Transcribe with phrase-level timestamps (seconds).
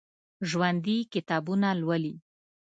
[0.49, 2.13] ژوندي کتابونه لولي